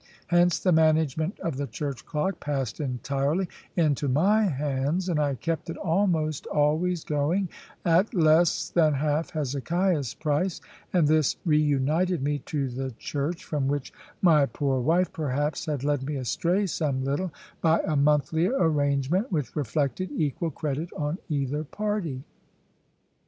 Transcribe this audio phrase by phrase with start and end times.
[0.29, 5.69] Hence the management of the church clock passed entirely into my hands, and I kept
[5.69, 7.49] it almost always going,
[7.85, 10.59] at less than half Hezekiah's price;
[10.91, 13.93] and this reunited me to the Church (from which
[14.23, 17.31] my poor wife perhaps had led me astray some little),
[17.61, 22.23] by a monthly arrangement which reflected equal credit on either party.